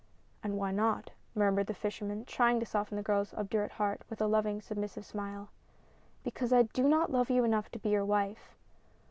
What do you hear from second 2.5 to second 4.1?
to soften the girl's obdurate heart